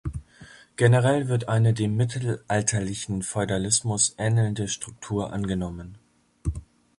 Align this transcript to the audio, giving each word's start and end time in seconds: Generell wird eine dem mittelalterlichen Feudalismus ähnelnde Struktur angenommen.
Generell 0.77 1.27
wird 1.27 1.47
eine 1.47 1.75
dem 1.75 1.95
mittelalterlichen 1.95 3.21
Feudalismus 3.21 4.15
ähnelnde 4.17 4.67
Struktur 4.67 5.31
angenommen. 5.31 5.99